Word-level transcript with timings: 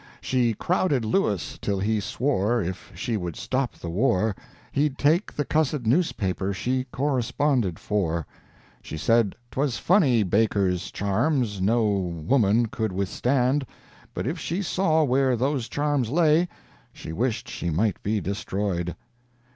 "She 0.19 0.55
crowded 0.55 1.05
Lewis 1.05 1.59
till 1.61 1.79
he 1.79 1.99
swore 1.99 2.59
If 2.59 2.91
she 2.95 3.17
would 3.17 3.35
stop 3.35 3.73
the 3.75 3.89
war, 3.91 4.35
He'd 4.71 4.97
take 4.97 5.31
the 5.31 5.45
cussed 5.45 5.85
newspaper 5.85 6.53
She 6.55 6.85
corresponded 6.85 7.77
for. 7.77 8.25
"She 8.81 8.97
said 8.97 9.35
'twas 9.51 9.77
funny 9.77 10.23
Baker's 10.23 10.89
charms 10.89 11.61
No 11.61 11.85
woman 11.91 12.65
could 12.65 12.91
withstand, 12.91 13.63
But 14.15 14.25
if 14.25 14.39
she 14.39 14.63
saw 14.63 15.03
where 15.03 15.35
those 15.37 15.69
charms 15.69 16.09
lay, 16.09 16.47
She 16.91 17.13
wished 17.13 17.47
she 17.47 17.69
might 17.69 18.01
be 18.01 18.19
destroyed." 18.19 18.95